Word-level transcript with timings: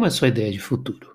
Como 0.00 0.06
é 0.06 0.10
sua 0.10 0.28
ideia 0.28 0.50
de 0.50 0.58
futuro? 0.58 1.14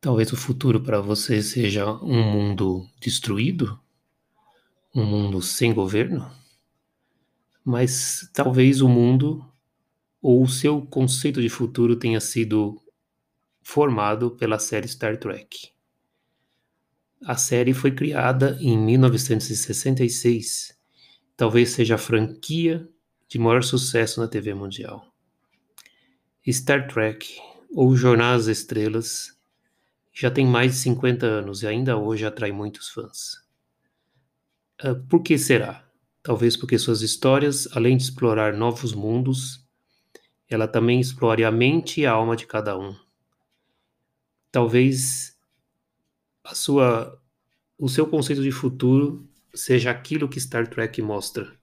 Talvez 0.00 0.32
o 0.32 0.36
futuro 0.36 0.80
para 0.80 1.00
você 1.00 1.42
seja 1.42 1.90
um 2.04 2.22
mundo 2.22 2.88
destruído? 3.00 3.76
Um 4.94 5.04
mundo 5.04 5.42
sem 5.42 5.74
governo? 5.74 6.30
Mas 7.64 8.30
talvez 8.32 8.80
o 8.80 8.88
mundo 8.88 9.44
ou 10.22 10.44
o 10.44 10.48
seu 10.48 10.82
conceito 10.82 11.42
de 11.42 11.48
futuro 11.48 11.96
tenha 11.96 12.20
sido 12.20 12.80
formado 13.60 14.30
pela 14.30 14.60
série 14.60 14.86
Star 14.86 15.18
Trek. 15.18 15.72
A 17.24 17.36
série 17.36 17.74
foi 17.74 17.90
criada 17.90 18.56
em 18.60 18.78
1966. 18.78 20.78
Talvez 21.36 21.70
seja 21.70 21.96
a 21.96 21.98
franquia 21.98 22.88
de 23.26 23.36
maior 23.36 23.64
sucesso 23.64 24.20
na 24.20 24.28
TV 24.28 24.54
mundial. 24.54 25.04
Star 26.52 26.86
Trek, 26.86 27.40
ou 27.74 27.94
Jornada 27.96 28.36
às 28.36 28.46
Estrelas, 28.46 29.36
já 30.12 30.30
tem 30.30 30.46
mais 30.46 30.72
de 30.72 30.78
50 30.78 31.26
anos 31.26 31.62
e 31.62 31.66
ainda 31.66 31.96
hoje 31.96 32.24
atrai 32.24 32.50
muitos 32.50 32.88
fãs. 32.88 33.44
Uh, 34.82 34.96
por 35.08 35.22
que 35.22 35.36
será? 35.38 35.86
Talvez 36.22 36.56
porque 36.56 36.78
suas 36.78 37.02
histórias, 37.02 37.68
além 37.76 37.96
de 37.96 38.02
explorar 38.04 38.52
novos 38.54 38.92
mundos, 38.92 39.64
ela 40.48 40.66
também 40.66 41.00
explore 41.00 41.44
a 41.44 41.50
mente 41.50 42.00
e 42.00 42.06
a 42.06 42.12
alma 42.12 42.34
de 42.34 42.46
cada 42.46 42.76
um. 42.78 42.96
Talvez 44.50 45.38
a 46.42 46.54
sua, 46.54 47.20
o 47.78 47.88
seu 47.88 48.06
conceito 48.06 48.42
de 48.42 48.50
futuro 48.50 49.28
seja 49.54 49.90
aquilo 49.90 50.28
que 50.28 50.40
Star 50.40 50.66
Trek 50.66 51.00
mostra, 51.02 51.54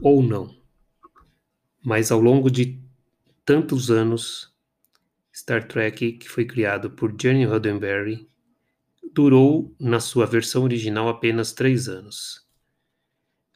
ou 0.00 0.22
não. 0.22 0.54
Mas 1.82 2.12
ao 2.12 2.20
longo 2.20 2.50
de 2.50 2.83
tantos 3.44 3.90
anos, 3.90 4.52
Star 5.34 5.66
Trek, 5.66 6.12
que 6.12 6.28
foi 6.28 6.44
criado 6.44 6.90
por 6.90 7.14
Gene 7.20 7.44
Roddenberry, 7.44 8.28
durou 9.12 9.74
na 9.78 10.00
sua 10.00 10.26
versão 10.26 10.64
original 10.64 11.08
apenas 11.08 11.52
três 11.52 11.88
anos. 11.88 12.44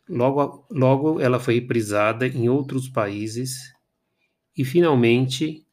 Logo, 0.08 0.66
logo 0.70 1.20
ela 1.20 1.38
foi 1.38 1.54
reprisada 1.54 2.26
em 2.26 2.48
outros 2.48 2.88
países 2.88 3.74
e 4.56 4.64
finalmente, 4.64 5.66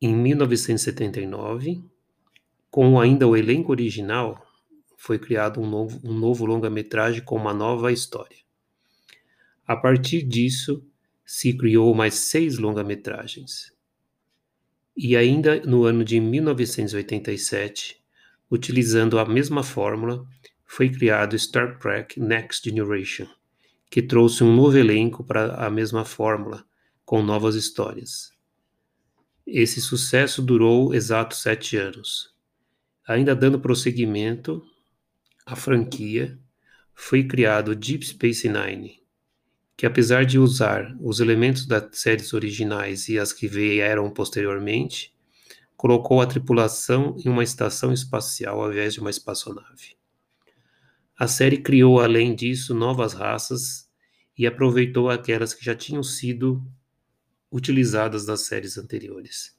em 0.00 0.14
1979, 0.14 1.84
com 2.70 3.00
ainda 3.00 3.26
o 3.26 3.36
elenco 3.36 3.70
original, 3.70 4.44
foi 4.96 5.18
criado 5.18 5.60
um 5.60 5.68
novo, 5.68 6.00
um 6.02 6.12
novo 6.12 6.44
longa-metragem 6.44 7.22
com 7.22 7.36
uma 7.36 7.54
nova 7.54 7.92
história. 7.92 8.38
A 9.66 9.76
partir 9.76 10.22
disso, 10.22 10.84
se 11.30 11.52
criou 11.52 11.94
mais 11.94 12.14
seis 12.14 12.56
longa-metragens. 12.56 13.70
E 14.96 15.14
ainda 15.14 15.60
no 15.60 15.84
ano 15.84 16.02
de 16.02 16.18
1987, 16.18 18.02
utilizando 18.50 19.18
a 19.18 19.26
mesma 19.26 19.62
fórmula, 19.62 20.26
foi 20.64 20.88
criado 20.88 21.38
Star 21.38 21.78
Trek 21.78 22.18
Next 22.18 22.66
Generation, 22.66 23.28
que 23.90 24.00
trouxe 24.00 24.42
um 24.42 24.56
novo 24.56 24.78
elenco 24.78 25.22
para 25.22 25.66
a 25.66 25.68
mesma 25.68 26.02
fórmula, 26.02 26.64
com 27.04 27.22
novas 27.22 27.56
histórias. 27.56 28.32
Esse 29.46 29.82
sucesso 29.82 30.40
durou 30.40 30.94
exatos 30.94 31.42
sete 31.42 31.76
anos. 31.76 32.34
Ainda 33.06 33.36
dando 33.36 33.60
prosseguimento 33.60 34.62
à 35.44 35.54
franquia, 35.54 36.38
foi 36.94 37.22
criado 37.22 37.76
Deep 37.76 38.06
Space 38.06 38.48
Nine, 38.48 38.98
que 39.78 39.86
apesar 39.86 40.26
de 40.26 40.40
usar 40.40 40.92
os 41.00 41.20
elementos 41.20 41.64
das 41.64 42.00
séries 42.00 42.34
originais 42.34 43.08
e 43.08 43.16
as 43.16 43.32
que 43.32 43.46
vieram 43.46 44.10
posteriormente, 44.10 45.14
colocou 45.76 46.20
a 46.20 46.26
tripulação 46.26 47.14
em 47.24 47.28
uma 47.28 47.44
estação 47.44 47.92
espacial 47.92 48.60
ao 48.60 48.72
invés 48.72 48.94
de 48.94 48.98
uma 48.98 49.08
espaçonave. 49.08 49.96
A 51.16 51.28
série 51.28 51.58
criou, 51.58 52.00
além 52.00 52.34
disso, 52.34 52.74
novas 52.74 53.12
raças 53.12 53.88
e 54.36 54.48
aproveitou 54.48 55.08
aquelas 55.08 55.54
que 55.54 55.64
já 55.64 55.76
tinham 55.76 56.02
sido 56.02 56.60
utilizadas 57.48 58.26
nas 58.26 58.40
séries 58.40 58.76
anteriores. 58.76 59.56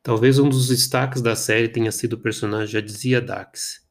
Talvez 0.00 0.38
um 0.38 0.48
dos 0.48 0.68
destaques 0.68 1.20
da 1.20 1.34
série 1.34 1.68
tenha 1.68 1.90
sido 1.90 2.12
o 2.12 2.20
personagem 2.20 2.74
já 2.74 2.80
dizia 2.80 3.20
Dax, 3.20 3.84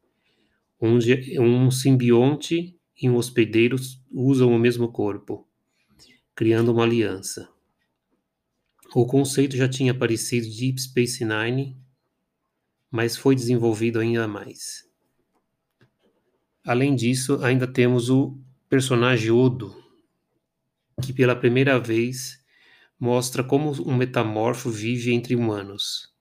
onde 0.79 1.37
um 1.37 1.69
simbionte 1.69 2.76
e 2.99 3.09
um 3.09 3.15
hospedeiro 3.15 3.77
usam 4.11 4.51
o 4.51 4.59
mesmo 4.59 4.91
corpo, 4.91 5.47
criando 6.35 6.71
uma 6.71 6.83
aliança. 6.83 7.49
O 8.95 9.05
conceito 9.05 9.55
já 9.55 9.67
tinha 9.67 9.91
aparecido 9.91 10.47
em 10.47 10.49
Deep 10.49 10.81
Space 10.81 11.23
Nine, 11.23 11.77
mas 12.89 13.15
foi 13.15 13.35
desenvolvido 13.35 13.99
ainda 13.99 14.27
mais. 14.27 14.87
Além 16.65 16.95
disso, 16.95 17.43
ainda 17.43 17.67
temos 17.67 18.09
o 18.09 18.37
personagem 18.69 19.31
Odo, 19.31 19.75
que 21.01 21.13
pela 21.13 21.35
primeira 21.35 21.79
vez 21.79 22.43
mostra 22.99 23.43
como 23.43 23.71
um 23.87 23.95
metamorfo 23.95 24.69
vive 24.69 25.13
entre 25.13 25.35
humanos. 25.35 26.13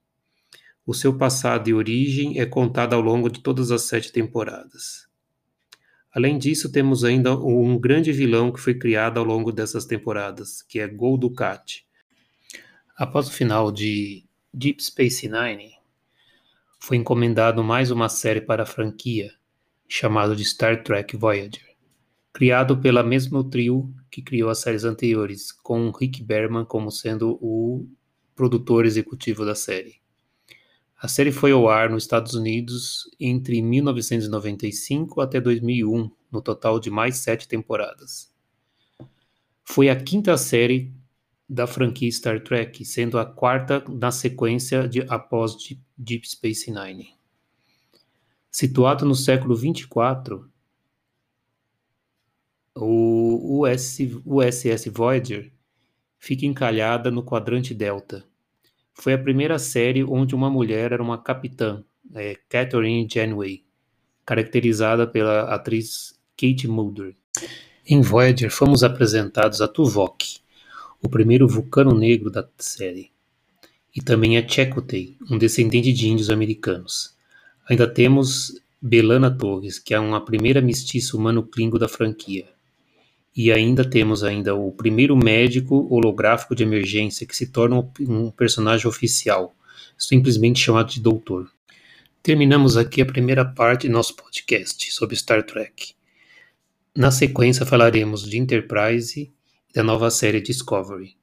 O 0.85 0.93
seu 0.93 1.17
passado 1.17 1.69
e 1.69 1.73
origem 1.73 2.39
é 2.39 2.45
contado 2.45 2.93
ao 2.93 3.01
longo 3.01 3.29
de 3.29 3.41
todas 3.41 3.71
as 3.71 3.83
sete 3.83 4.11
temporadas. 4.11 5.06
Além 6.17 6.39
disso, 6.39 6.71
temos 6.71 7.03
ainda 7.03 7.37
um 7.37 7.77
grande 7.77 8.11
vilão 8.11 8.51
que 8.51 8.59
foi 8.59 8.73
criado 8.73 9.19
ao 9.19 9.23
longo 9.23 9.51
dessas 9.51 9.85
temporadas, 9.85 10.63
que 10.63 10.79
é 10.79 10.87
Gol 10.87 11.15
Dukat. 11.15 11.85
Após 12.97 13.27
o 13.27 13.31
final 13.31 13.71
de 13.71 14.25
Deep 14.51 14.83
Space 14.83 15.29
Nine, 15.29 15.75
foi 16.79 16.97
encomendado 16.97 17.63
mais 17.63 17.91
uma 17.91 18.09
série 18.09 18.41
para 18.41 18.63
a 18.63 18.65
franquia, 18.65 19.31
chamada 19.87 20.35
de 20.35 20.43
Star 20.43 20.81
Trek 20.81 21.15
Voyager 21.15 21.67
criado 22.33 22.77
pela 22.77 23.01
mesmo 23.01 23.43
trio 23.43 23.91
que 24.11 24.21
criou 24.21 24.51
as 24.51 24.59
séries 24.59 24.83
anteriores, 24.83 25.51
com 25.51 25.89
Rick 25.89 26.23
Berman 26.23 26.65
como 26.65 26.91
sendo 26.91 27.31
o 27.41 27.87
produtor 28.35 28.85
executivo 28.85 29.43
da 29.43 29.55
série. 29.55 29.95
A 30.99 31.07
série 31.07 31.31
foi 31.31 31.51
ao 31.51 31.69
ar 31.69 31.91
nos 31.91 32.03
Estados 32.03 32.33
Unidos 32.33 33.07
entre 33.19 33.61
1995 33.61 35.21
até 35.21 35.39
2001, 35.39 36.09
no 36.31 36.41
total 36.41 36.79
de 36.79 36.89
mais 36.89 37.17
sete 37.17 37.47
temporadas. 37.47 38.33
Foi 39.63 39.89
a 39.89 39.95
quinta 39.95 40.35
série 40.37 40.91
da 41.47 41.67
franquia 41.67 42.11
Star 42.11 42.43
Trek, 42.43 42.83
sendo 42.83 43.19
a 43.19 43.25
quarta 43.25 43.83
na 43.87 44.09
sequência 44.09 44.87
de 44.87 45.01
após 45.07 45.55
Deep 45.95 46.27
Space 46.27 46.71
Nine. 46.71 47.13
Situado 48.49 49.05
no 49.05 49.13
século 49.13 49.55
24, 49.55 50.49
o 52.75 53.61
US, 53.61 53.99
USS 54.25 54.89
Voyager 54.89 55.53
fica 56.17 56.45
encalhada 56.45 57.11
no 57.11 57.23
quadrante 57.23 57.73
Delta. 57.73 58.26
Foi 58.99 59.13
a 59.13 59.17
primeira 59.17 59.59
série 59.59 60.03
onde 60.03 60.33
uma 60.33 60.49
mulher 60.49 60.91
era 60.91 61.03
uma 61.03 61.19
capitã, 61.19 61.83
é, 62.15 62.35
Catherine 62.49 63.07
Janeway, 63.09 63.63
caracterizada 64.25 65.05
pela 65.05 65.53
atriz 65.53 66.19
Kate 66.35 66.67
Mulder. 66.67 67.15
Em 67.85 68.01
Voyager 68.01 68.49
fomos 68.49 68.83
apresentados 68.83 69.61
a 69.61 69.67
Tuvok, 69.67 70.39
o 71.01 71.07
primeiro 71.07 71.47
vulcano 71.47 71.93
negro 71.93 72.31
da 72.31 72.47
série. 72.57 73.11
E 73.95 74.01
também 74.01 74.35
a 74.35 74.47
Chakotay, 74.47 75.15
um 75.29 75.37
descendente 75.37 75.93
de 75.93 76.09
índios 76.09 76.31
americanos. 76.31 77.15
Ainda 77.69 77.87
temos 77.87 78.59
Belana 78.81 79.29
Torres, 79.29 79.77
que 79.77 79.93
é 79.93 79.99
uma 79.99 80.25
primeira 80.25 80.59
mestiça 80.59 81.15
humano-klingo 81.15 81.77
da 81.77 81.87
franquia. 81.87 82.47
E 83.37 83.51
ainda 83.51 83.87
temos 83.87 84.23
ainda 84.23 84.55
o 84.55 84.71
primeiro 84.71 85.15
médico 85.15 85.87
holográfico 85.93 86.55
de 86.55 86.63
emergência 86.63 87.27
que 87.27 87.37
se 87.37 87.45
torna 87.45 87.87
um 87.99 88.31
personagem 88.31 88.87
oficial, 88.87 89.55
simplesmente 89.95 90.59
chamado 90.59 90.89
de 90.89 90.99
Doutor. 90.99 91.47
Terminamos 92.23 92.75
aqui 92.75 92.99
a 92.99 93.05
primeira 93.05 93.45
parte 93.45 93.87
do 93.87 93.93
nosso 93.93 94.15
podcast 94.15 94.91
sobre 94.91 95.15
Star 95.15 95.43
Trek. 95.43 95.93
Na 96.95 97.11
sequência 97.11 97.63
falaremos 97.63 98.27
de 98.27 98.39
Enterprise 98.39 99.31
e 99.69 99.73
da 99.73 99.83
nova 99.83 100.09
série 100.09 100.41
Discovery. 100.41 101.15